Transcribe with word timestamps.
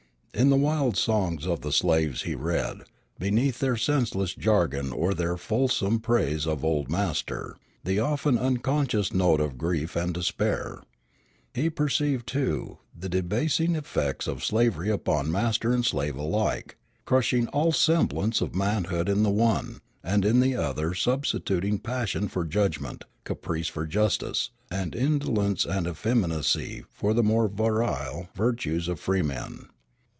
In 0.33 0.49
the 0.49 0.55
wild 0.55 0.95
songs 0.97 1.45
of 1.45 1.59
the 1.59 1.73
slaves 1.73 2.21
he 2.23 2.35
read, 2.35 2.79
beneath 3.19 3.59
their 3.59 3.75
senseless 3.75 4.33
jargon 4.33 4.91
or 4.93 5.13
their 5.13 5.35
fulsome 5.35 5.99
praise 5.99 6.47
of 6.47 6.63
"old 6.63 6.89
master," 6.89 7.57
the 7.83 7.99
often 7.99 8.37
unconscious 8.39 9.13
note 9.13 9.41
of 9.41 9.57
grief 9.57 9.95
and 9.97 10.13
despair. 10.13 10.83
He 11.53 11.69
perceived, 11.69 12.25
too, 12.27 12.77
the 12.97 13.09
debasing 13.09 13.75
effects 13.75 14.25
of 14.25 14.43
slavery 14.43 14.89
upon 14.89 15.31
master 15.33 15.73
and 15.73 15.85
slave 15.85 16.15
alike, 16.15 16.77
crushing 17.05 17.47
all 17.49 17.73
semblance 17.73 18.39
of 18.39 18.55
manhood 18.55 19.09
in 19.09 19.21
the 19.23 19.29
one, 19.29 19.81
and 20.01 20.23
in 20.25 20.39
the 20.39 20.55
other 20.55 20.93
substituting 20.95 21.77
passion 21.77 22.29
for 22.29 22.45
judgment, 22.45 23.03
caprice 23.25 23.67
for 23.67 23.85
justice, 23.85 24.49
and 24.71 24.95
indolence 24.95 25.65
and 25.65 25.85
effeminacy 25.85 26.85
for 26.89 27.13
the 27.13 27.21
more 27.21 27.49
virile 27.49 28.29
virtues 28.33 28.87
of 28.87 28.97
freemen. 28.99 29.67